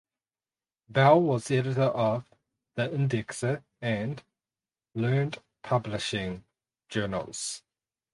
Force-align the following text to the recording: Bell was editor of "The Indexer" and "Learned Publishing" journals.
Bell 0.89 1.21
was 1.21 1.51
editor 1.51 1.83
of 1.83 2.25
"The 2.73 2.87
Indexer" 2.89 3.61
and 3.83 4.23
"Learned 4.95 5.37
Publishing" 5.61 6.43
journals. 6.89 7.61